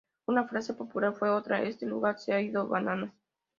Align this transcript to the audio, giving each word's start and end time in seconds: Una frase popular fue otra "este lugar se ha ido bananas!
Una 0.25 0.47
frase 0.47 0.73
popular 0.73 1.13
fue 1.13 1.29
otra 1.29 1.61
"este 1.61 1.85
lugar 1.85 2.17
se 2.17 2.33
ha 2.33 2.41
ido 2.41 2.67
bananas! 2.67 3.13